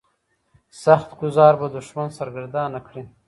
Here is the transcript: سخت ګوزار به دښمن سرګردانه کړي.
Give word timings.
سخت 0.83 1.09
ګوزار 1.19 1.53
به 1.59 1.67
دښمن 1.77 2.07
سرګردانه 2.17 2.79
کړي. 2.87 3.03